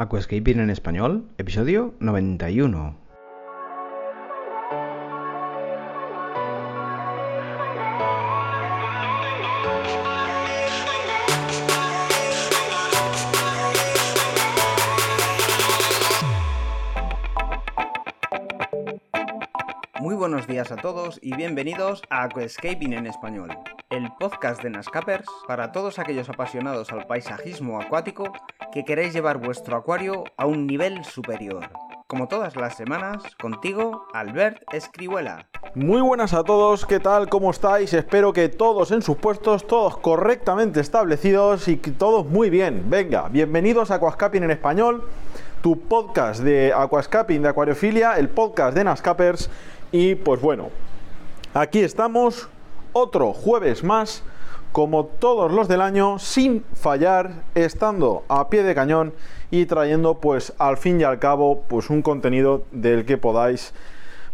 [0.00, 2.96] Aquascaping en español, episodio 91.
[20.00, 23.50] Muy buenos días a todos y bienvenidos a Aquascaping en español,
[23.90, 28.32] el podcast de Nascapers para todos aquellos apasionados al paisajismo acuático
[28.72, 31.70] que queréis llevar vuestro acuario a un nivel superior.
[32.06, 35.46] Como todas las semanas, contigo, Albert Escribuela.
[35.74, 37.28] Muy buenas a todos, ¿qué tal?
[37.28, 37.92] ¿Cómo estáis?
[37.92, 42.84] Espero que todos en sus puestos, todos correctamente establecidos y que todos muy bien.
[42.88, 45.08] Venga, bienvenidos a Aquascaping en español,
[45.62, 49.50] tu podcast de Aquascaping de Acuariofilia, el podcast de Nascapers.
[49.92, 50.70] Y pues bueno,
[51.54, 52.48] aquí estamos,
[52.92, 54.24] otro jueves más
[54.72, 59.12] como todos los del año, sin fallar, estando a pie de cañón
[59.50, 63.74] y trayendo pues al fin y al cabo pues un contenido del que podáis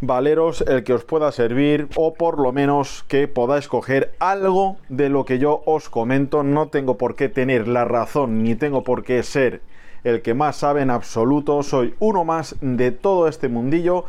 [0.01, 5.09] valeros, el que os pueda servir o por lo menos que podáis coger algo de
[5.09, 6.43] lo que yo os comento.
[6.43, 9.63] No tengo por qué tener la razón ni tengo por qué ser
[10.05, 11.63] el que más sabe en absoluto.
[11.63, 14.05] Soy uno más de todo este mundillo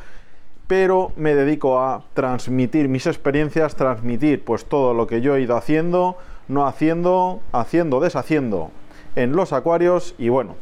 [0.67, 5.55] pero me dedico a transmitir mis experiencias, transmitir pues todo lo que yo he ido
[5.55, 8.71] haciendo, no haciendo, haciendo, deshaciendo
[9.15, 10.55] en los acuarios y bueno,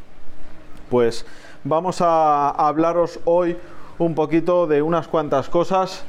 [0.90, 1.26] pues
[1.64, 3.56] vamos a hablaros hoy
[3.98, 6.04] un poquito de unas cuantas cosas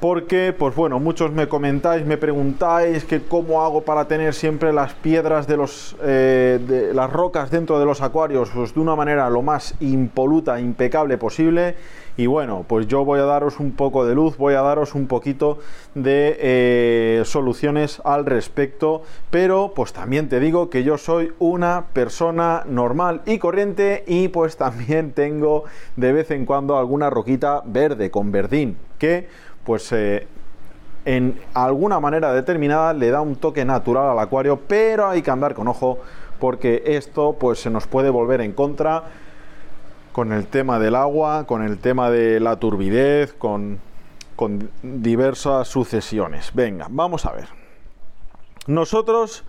[0.00, 4.94] porque pues bueno, muchos me comentáis, me preguntáis que cómo hago para tener siempre las
[4.94, 9.42] piedras de los eh, las rocas dentro de los acuarios pues de una manera lo
[9.42, 11.76] más impoluta, impecable posible.
[12.18, 15.06] Y bueno, pues yo voy a daros un poco de luz, voy a daros un
[15.06, 15.58] poquito
[15.94, 22.64] de eh, soluciones al respecto, pero pues también te digo que yo soy una persona
[22.66, 25.64] normal y corriente y pues también tengo
[25.96, 29.28] de vez en cuando alguna roquita verde con verdín que
[29.66, 30.26] pues eh,
[31.04, 35.54] en alguna manera determinada le da un toque natural al acuario, pero hay que andar
[35.54, 35.98] con ojo
[36.38, 39.04] porque esto pues se nos puede volver en contra
[40.12, 43.80] con el tema del agua, con el tema de la turbidez, con,
[44.34, 46.52] con diversas sucesiones.
[46.54, 47.48] Venga, vamos a ver.
[48.66, 49.44] Nosotros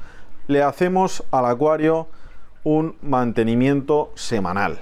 [0.47, 2.07] le hacemos al acuario
[2.63, 4.79] un mantenimiento semanal,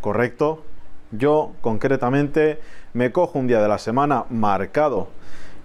[0.00, 0.64] ¿correcto?
[1.12, 2.58] Yo concretamente
[2.94, 5.08] me cojo un día de la semana marcado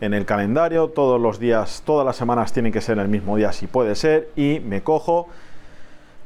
[0.01, 3.51] en el calendario, todos los días, todas las semanas tienen que ser el mismo día
[3.51, 5.27] si puede ser, y me cojo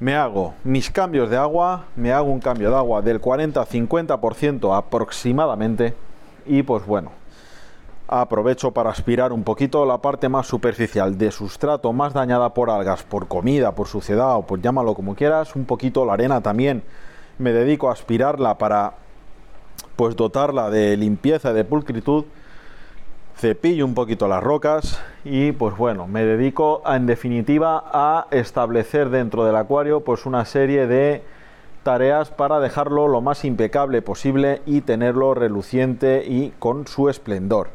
[0.02, 5.94] me hago mis cambios de agua, me hago un cambio de agua del 40-50% aproximadamente
[6.48, 7.12] y pues bueno,
[8.08, 13.04] aprovecho para aspirar un poquito la parte más superficial de sustrato más dañada por algas,
[13.04, 16.82] por comida, por suciedad o por llámalo como quieras, un poquito la arena también
[17.38, 18.96] me dedico a aspirarla para
[19.96, 22.26] pues dotarla de limpieza, de pulcritud
[23.42, 29.46] cepillo un poquito las rocas y pues bueno, me dedico en definitiva a establecer dentro
[29.46, 31.24] del acuario pues una serie de
[31.82, 37.70] tareas para dejarlo lo más impecable posible y tenerlo reluciente y con su esplendor.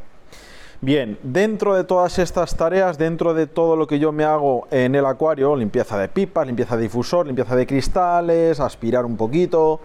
[0.82, 4.94] Bien, dentro de todas estas tareas, dentro de todo lo que yo me hago en
[4.94, 9.80] el acuario, limpieza de pipas, limpieza de difusor, limpieza de cristales, aspirar un poquito,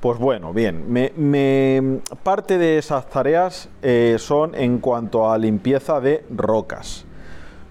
[0.00, 6.24] pues bueno, bien, me, parte de esas tareas eh, son en cuanto a limpieza de
[6.30, 7.04] rocas.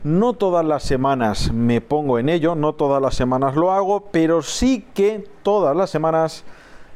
[0.03, 4.43] No todas las semanas me pongo en ello, no todas las semanas lo hago, pero
[4.43, 6.43] sí que todas las semanas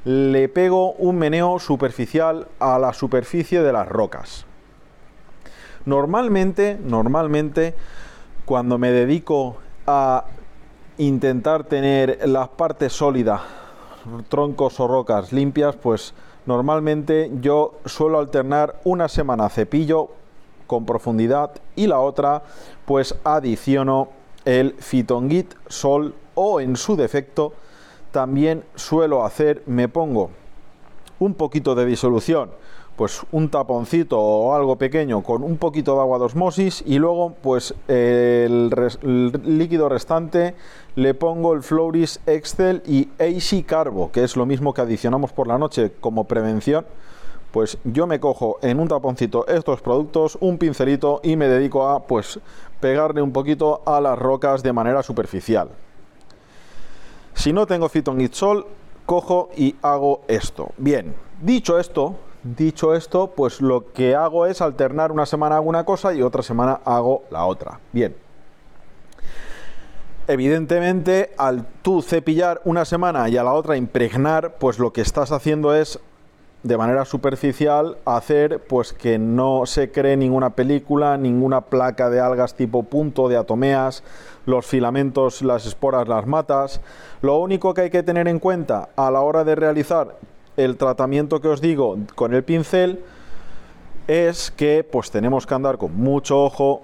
[0.05, 4.45] le pego un meneo superficial a la superficie de las rocas.
[5.85, 7.73] Normalmente, normalmente,
[8.45, 9.57] cuando me dedico
[9.87, 10.25] a
[10.99, 13.41] intentar tener las partes sólidas
[14.29, 16.13] troncos o rocas limpias, pues
[16.45, 20.09] normalmente yo suelo alternar una semana cepillo
[20.67, 22.43] con profundidad y la otra
[22.85, 24.09] pues adiciono
[24.45, 27.53] el Fitongit Sol o en su defecto
[28.11, 30.29] también suelo hacer, me pongo
[31.19, 32.51] un poquito de disolución
[32.95, 37.33] pues un taponcito o algo pequeño con un poquito de agua de osmosis y luego
[37.41, 38.69] pues el,
[39.43, 40.55] líquido restante
[40.95, 45.47] le pongo el Floris Excel y AC Carbo, que es lo mismo que adicionamos por
[45.47, 46.85] la noche como prevención.
[47.51, 52.03] Pues yo me cojo en un taponcito estos productos, un pincelito y me dedico a
[52.03, 52.39] pues
[52.79, 55.69] pegarle un poquito a las rocas de manera superficial.
[57.35, 57.89] Si no tengo
[58.31, 58.65] Sol,
[59.05, 60.69] cojo y hago esto.
[60.77, 65.85] Bien, dicho esto, Dicho esto, pues lo que hago es alternar una semana hago una
[65.85, 67.79] cosa y otra semana hago la otra.
[67.93, 68.15] Bien.
[70.27, 75.31] evidentemente, al tú cepillar una semana y a la otra impregnar, pues lo que estás
[75.31, 75.99] haciendo es
[76.63, 82.55] de manera superficial hacer pues que no se cree ninguna película, ninguna placa de algas
[82.55, 84.03] tipo punto de atomeas,
[84.45, 86.81] los filamentos, las esporas las matas.
[87.21, 90.15] Lo único que hay que tener en cuenta a la hora de realizar
[90.57, 93.03] el tratamiento que os digo con el pincel
[94.07, 96.83] es que pues tenemos que andar con mucho ojo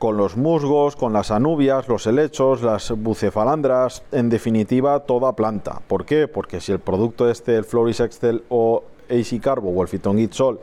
[0.00, 5.82] con los musgos, con las anubias, los helechos, las bucefalandras, en definitiva toda planta.
[5.86, 6.26] ¿Por qué?
[6.26, 10.58] Porque si el producto este, el Floris Excel o AC Carbo o el Fitongit Sol,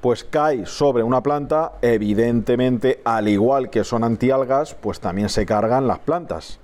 [0.00, 5.88] pues cae sobre una planta, evidentemente, al igual que son antialgas, pues también se cargan
[5.88, 6.60] las plantas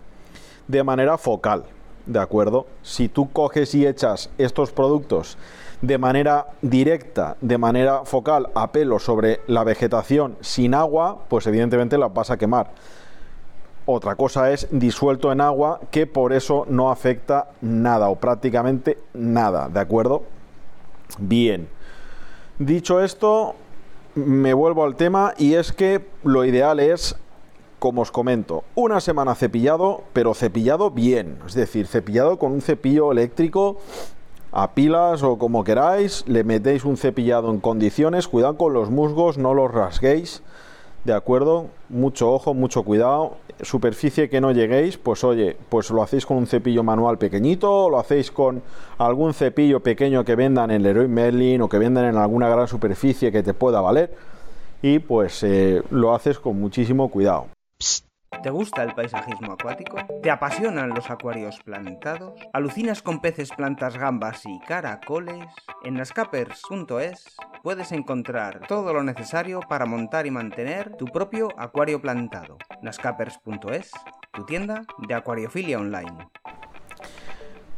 [0.68, 1.64] de manera focal.
[2.06, 2.66] ¿De acuerdo?
[2.82, 5.38] Si tú coges y echas estos productos
[5.82, 11.98] de manera directa, de manera focal, a pelo sobre la vegetación sin agua, pues evidentemente
[11.98, 12.70] la vas a quemar.
[13.84, 19.68] Otra cosa es disuelto en agua, que por eso no afecta nada o prácticamente nada,
[19.68, 20.22] ¿de acuerdo?
[21.18, 21.68] Bien.
[22.60, 23.56] Dicho esto,
[24.14, 27.16] me vuelvo al tema y es que lo ideal es,
[27.82, 33.10] como os comento, una semana cepillado, pero cepillado bien, es decir, cepillado con un cepillo
[33.10, 33.78] eléctrico
[34.52, 39.36] a pilas o como queráis, le metéis un cepillado en condiciones, cuidado con los musgos,
[39.36, 40.44] no los rasguéis,
[41.02, 41.66] ¿de acuerdo?
[41.88, 46.46] Mucho ojo, mucho cuidado, superficie que no lleguéis, pues oye, pues lo hacéis con un
[46.46, 48.62] cepillo manual pequeñito, o lo hacéis con
[48.98, 53.32] algún cepillo pequeño que vendan en Leroy Merlin o que vendan en alguna gran superficie
[53.32, 54.14] que te pueda valer,
[54.82, 57.46] y pues eh, lo haces con muchísimo cuidado.
[58.40, 59.98] ¿Te gusta el paisajismo acuático?
[60.20, 62.40] ¿Te apasionan los acuarios plantados?
[62.52, 65.46] ¿Alucinas con peces, plantas, gambas y caracoles?
[65.84, 72.58] En nascapers.es puedes encontrar todo lo necesario para montar y mantener tu propio acuario plantado.
[72.82, 73.92] nascapers.es,
[74.32, 76.28] tu tienda de acuariofilia online.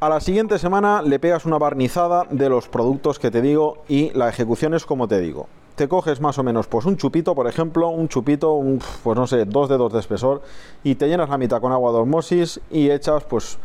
[0.00, 4.11] A la siguiente semana le pegas una barnizada de los productos que te digo y
[4.12, 7.47] la ejecución es como te digo te coges más o menos pues un chupito, por
[7.47, 10.43] ejemplo, un chupito, un, pues no sé, dos dedos de espesor
[10.82, 13.59] y te llenas la mitad con agua de osmosis y echas pues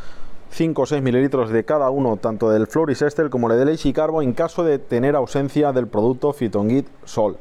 [0.51, 4.21] 5 o 6 mililitros de cada uno, tanto del Floris Estel como del Easy Carbo,
[4.21, 7.37] en caso de tener ausencia del producto Fitongit Sol.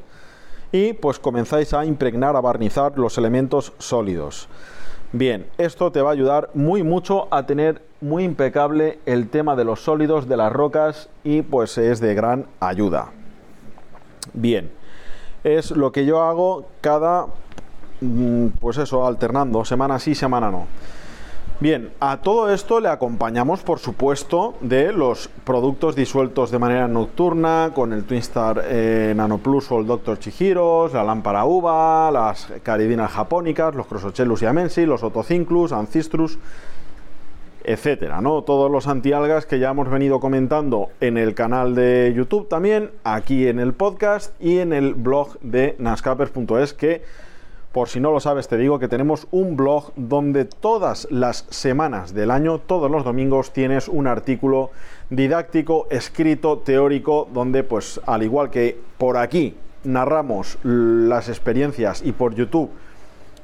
[0.72, 4.48] Y pues comenzáis a impregnar, a barnizar los elementos sólidos.
[5.12, 9.64] Bien, esto te va a ayudar muy mucho a tener muy impecable el tema de
[9.64, 13.12] los sólidos, de las rocas y pues es de gran ayuda.
[14.34, 14.70] Bien,
[15.44, 17.26] es lo que yo hago cada,
[18.00, 20.66] mm, pues eso, alternando, semana sí, semana no.
[21.60, 27.72] Bien, a todo esto le acompañamos, por supuesto, de los productos disueltos de manera nocturna,
[27.74, 30.20] con el Twinstar eh, Nano Plus o el Dr.
[30.20, 36.38] Chihiros, la lámpara uva, las caridinas japónicas, los Crossochelus y amensi, los Otocinclus, Ancistrus,
[37.68, 38.44] etcétera, ¿no?
[38.44, 43.46] Todos los antialgas que ya hemos venido comentando en el canal de YouTube también, aquí
[43.46, 47.02] en el podcast y en el blog de nascapers.es que
[47.70, 52.14] por si no lo sabes te digo que tenemos un blog donde todas las semanas
[52.14, 54.70] del año, todos los domingos tienes un artículo
[55.10, 59.54] didáctico, escrito, teórico, donde pues al igual que por aquí
[59.84, 62.70] narramos las experiencias y por YouTube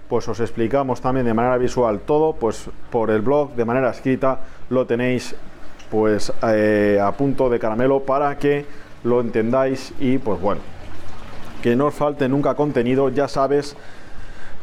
[0.08, 4.40] pues os explicamos también de manera visual todo, pues por el blog de manera escrita
[4.70, 5.34] lo tenéis
[5.90, 8.66] pues eh, a punto de caramelo para que
[9.04, 10.60] lo entendáis y pues bueno,
[11.62, 13.76] que no os falte nunca contenido, ya sabes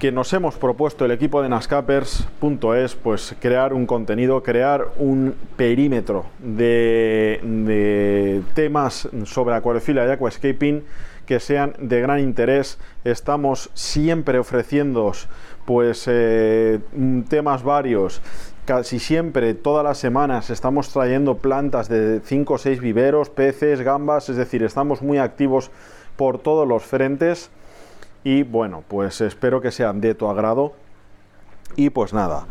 [0.02, 6.26] que nos hemos propuesto el equipo de Nascapers.es pues crear un contenido, crear un perímetro
[6.40, 10.84] de, temas sobre acuariofilia y aquascaping
[11.32, 12.78] que sean de gran interés.
[13.06, 15.14] Estamos siempre ofreciendo
[15.64, 16.82] pues eh,
[17.30, 18.22] temas varios.
[18.66, 24.28] Casi siempre, todas las semanas, estamos trayendo plantas de 5 o 6 viveros, peces, gambas,
[24.28, 25.72] es decir, estamos muy activos
[26.18, 27.50] por todos los frentes.
[28.26, 30.74] Y bueno, pues espero que sean de tu agrado.
[31.78, 32.46] Y pues nada,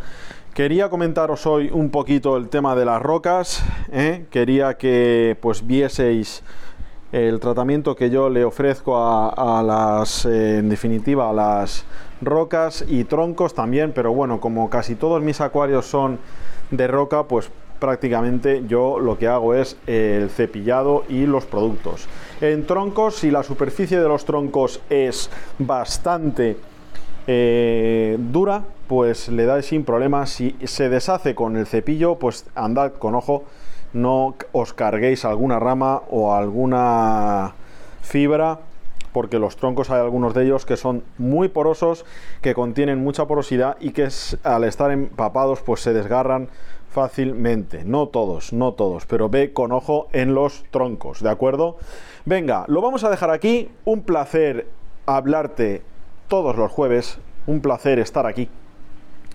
[0.54, 3.62] quería comentaros hoy un poquito el tema de las rocas.
[3.92, 4.24] ¿eh?
[4.30, 6.42] Quería que pues vieseis
[7.12, 11.84] el tratamiento que yo le ofrezco a, las, eh, en definitiva, a las
[12.20, 16.18] rocas y troncos también, pero bueno, como casi todos mis acuarios son
[16.70, 17.50] de roca, pues
[17.80, 22.06] prácticamente yo lo que hago es el cepillado y los productos.
[22.40, 26.58] En troncos, si la superficie de los troncos es bastante
[27.26, 30.26] eh, dura, pues le dais sin problema.
[30.26, 33.44] Si se deshace con el cepillo, pues andad con ojo
[33.92, 37.52] no os carguéis alguna rama o alguna
[38.02, 38.60] fibra
[39.12, 42.04] porque los troncos hay algunos de ellos que son muy porosos,
[42.42, 44.08] que contienen mucha porosidad y que
[44.44, 46.48] al estar empapados pues se desgarran
[46.90, 47.84] fácilmente.
[47.84, 51.76] No todos, no todos, pero ve con ojo en los troncos, ¿de acuerdo?
[52.24, 53.70] Venga, lo vamos a dejar aquí.
[53.84, 54.68] Un placer
[55.06, 55.82] hablarte
[56.28, 57.18] todos los jueves.
[57.46, 58.48] Un placer estar aquí.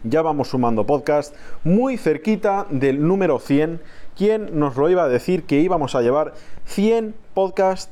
[0.04, 3.82] Ya vamos sumando podcast muy cerquita del número 100.
[4.16, 6.34] ¿Quién nos lo iba a decir que íbamos a llevar
[6.66, 7.92] 100 podcasts?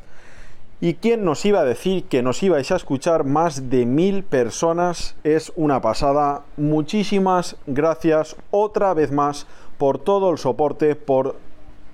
[0.80, 5.16] ¿Y quién nos iba a decir que nos ibais a escuchar más de mil personas?
[5.24, 6.44] Es una pasada.
[6.58, 11.36] Muchísimas gracias otra vez más por todo el soporte, por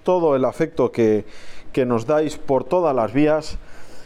[0.04, 1.26] todo el afecto que,
[1.72, 3.58] que nos dais por todas las vías.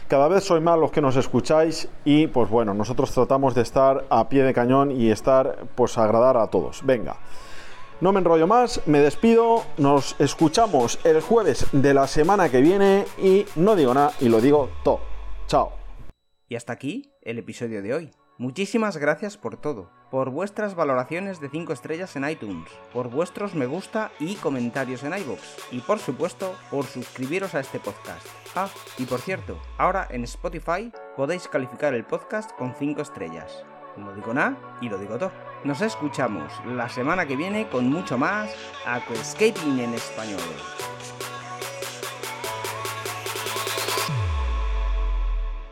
[0.08, 4.04] Cada vez sois más los que nos escucháis y pues bueno, nosotros tratamos de estar
[4.10, 6.80] a pie de cañón y estar pues agradar a todos.
[6.84, 7.16] Venga.
[8.00, 13.04] No me enrollo más, me despido, nos escuchamos el jueves de la semana que viene
[13.18, 15.00] y no digo nada y lo digo todo.
[15.46, 15.72] Chao.
[16.48, 18.10] Y hasta aquí el episodio de hoy.
[18.36, 23.66] Muchísimas gracias por todo, por vuestras valoraciones de 5 estrellas en iTunes, por vuestros me
[23.66, 28.26] gusta y comentarios en iVoox, y por supuesto por suscribiros a este podcast.
[28.56, 33.64] Ah, y por cierto, ahora en Spotify podéis calificar el podcast con 5 estrellas.
[33.96, 35.53] No digo nada y lo digo todo.
[35.64, 38.54] Nos escuchamos la semana que viene con mucho más
[38.84, 40.38] Aquascaping en español.